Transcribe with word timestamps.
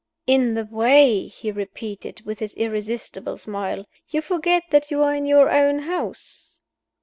"In 0.25 0.55
the 0.55 0.65
way?" 0.65 1.27
he 1.27 1.51
repeated, 1.51 2.23
with 2.25 2.39
his 2.39 2.55
irresistible 2.55 3.37
smile. 3.37 3.85
"You 4.09 4.23
forget 4.23 4.63
that 4.71 4.89
you 4.89 5.03
are 5.03 5.13
in 5.13 5.27
your 5.27 5.51
own 5.51 5.77
house!" 5.77 6.57